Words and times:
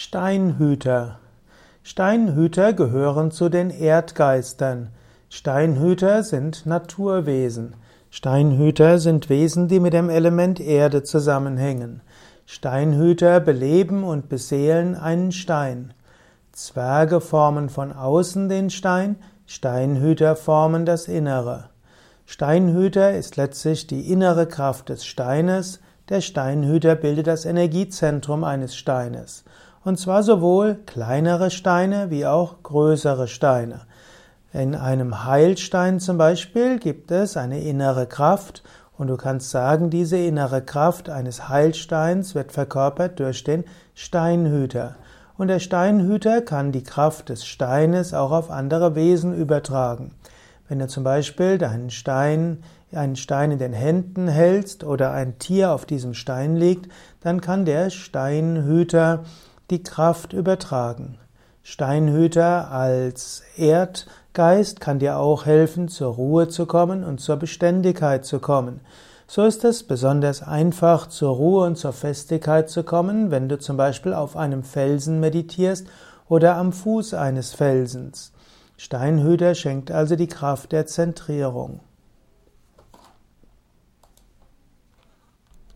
Steinhüter. 0.00 1.18
Steinhüter 1.82 2.72
gehören 2.72 3.32
zu 3.32 3.48
den 3.48 3.68
Erdgeistern. 3.70 4.90
Steinhüter 5.28 6.22
sind 6.22 6.66
Naturwesen. 6.66 7.74
Steinhüter 8.08 9.00
sind 9.00 9.28
Wesen, 9.28 9.66
die 9.66 9.80
mit 9.80 9.94
dem 9.94 10.08
Element 10.08 10.60
Erde 10.60 11.02
zusammenhängen. 11.02 12.00
Steinhüter 12.46 13.40
beleben 13.40 14.04
und 14.04 14.28
beseelen 14.28 14.94
einen 14.94 15.32
Stein. 15.32 15.92
Zwerge 16.52 17.20
formen 17.20 17.68
von 17.68 17.92
außen 17.92 18.48
den 18.48 18.70
Stein, 18.70 19.16
Steinhüter 19.46 20.36
formen 20.36 20.86
das 20.86 21.08
Innere. 21.08 21.70
Steinhüter 22.24 23.14
ist 23.16 23.36
letztlich 23.36 23.88
die 23.88 24.12
innere 24.12 24.46
Kraft 24.46 24.90
des 24.90 25.04
Steines, 25.04 25.80
der 26.08 26.20
Steinhüter 26.20 26.94
bildet 26.94 27.26
das 27.26 27.44
Energiezentrum 27.44 28.44
eines 28.44 28.76
Steines. 28.76 29.42
Und 29.88 29.98
zwar 29.98 30.22
sowohl 30.22 30.74
kleinere 30.84 31.50
Steine 31.50 32.10
wie 32.10 32.26
auch 32.26 32.62
größere 32.62 33.26
Steine. 33.26 33.86
In 34.52 34.74
einem 34.74 35.24
Heilstein 35.24 35.98
zum 35.98 36.18
Beispiel 36.18 36.78
gibt 36.78 37.10
es 37.10 37.38
eine 37.38 37.62
innere 37.62 38.06
Kraft 38.06 38.62
und 38.98 39.06
du 39.06 39.16
kannst 39.16 39.48
sagen, 39.48 39.88
diese 39.88 40.18
innere 40.18 40.60
Kraft 40.60 41.08
eines 41.08 41.48
Heilsteins 41.48 42.34
wird 42.34 42.52
verkörpert 42.52 43.18
durch 43.18 43.44
den 43.44 43.64
Steinhüter. 43.94 44.96
Und 45.38 45.48
der 45.48 45.58
Steinhüter 45.58 46.42
kann 46.42 46.70
die 46.70 46.82
Kraft 46.82 47.30
des 47.30 47.46
Steines 47.46 48.12
auch 48.12 48.32
auf 48.32 48.50
andere 48.50 48.94
Wesen 48.94 49.34
übertragen. 49.34 50.10
Wenn 50.68 50.80
du 50.80 50.86
zum 50.86 51.02
Beispiel 51.02 51.56
deinen 51.56 51.88
Stein, 51.88 52.62
einen 52.92 53.16
Stein 53.16 53.52
in 53.52 53.58
den 53.58 53.72
Händen 53.72 54.28
hältst 54.28 54.84
oder 54.84 55.12
ein 55.12 55.38
Tier 55.38 55.72
auf 55.72 55.86
diesem 55.86 56.12
Stein 56.12 56.56
liegt, 56.56 56.92
dann 57.22 57.40
kann 57.40 57.64
der 57.64 57.88
Steinhüter 57.88 59.24
die 59.70 59.82
Kraft 59.82 60.32
übertragen. 60.32 61.18
Steinhüter 61.62 62.70
als 62.70 63.42
Erdgeist 63.56 64.80
kann 64.80 64.98
dir 64.98 65.18
auch 65.18 65.44
helfen, 65.44 65.88
zur 65.88 66.14
Ruhe 66.14 66.48
zu 66.48 66.64
kommen 66.64 67.04
und 67.04 67.20
zur 67.20 67.36
Beständigkeit 67.36 68.24
zu 68.24 68.38
kommen. 68.38 68.80
So 69.26 69.44
ist 69.44 69.64
es 69.64 69.82
besonders 69.82 70.42
einfach, 70.42 71.08
zur 71.08 71.36
Ruhe 71.36 71.66
und 71.66 71.76
zur 71.76 71.92
Festigkeit 71.92 72.70
zu 72.70 72.82
kommen, 72.82 73.30
wenn 73.30 73.50
du 73.50 73.58
zum 73.58 73.76
Beispiel 73.76 74.14
auf 74.14 74.36
einem 74.36 74.62
Felsen 74.62 75.20
meditierst 75.20 75.86
oder 76.30 76.56
am 76.56 76.72
Fuß 76.72 77.12
eines 77.12 77.52
Felsens. 77.52 78.32
Steinhüter 78.78 79.54
schenkt 79.54 79.90
also 79.90 80.16
die 80.16 80.28
Kraft 80.28 80.72
der 80.72 80.86
Zentrierung. 80.86 81.80